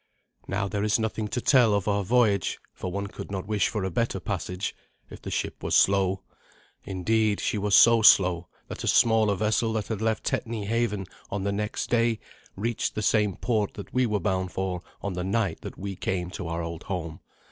[0.47, 3.83] Now there is nothing to tell of our voyage, for one could not wish for
[3.83, 4.73] a better passage,
[5.11, 6.23] if the ship was slow.
[6.83, 11.51] Indeed, she was so slow that a smaller vessel that left Tetney haven on the
[11.51, 12.19] next day
[12.55, 16.31] reached the same port that we were bound for on the night that we came
[16.31, 17.19] to our old home.